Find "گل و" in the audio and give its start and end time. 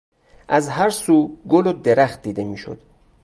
1.49-1.73